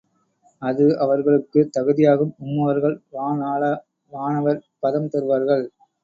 அது 0.61 0.99
அவர்களுக்குத் 0.99 1.69
தகுதியாகும் 1.75 2.31
உம்மவர்கள் 2.39 2.95
வான் 3.09 3.41
ஆள 3.43 3.63
வானவர் 4.11 4.59
பதம் 4.79 5.07
தருவார்கள். 5.07 5.63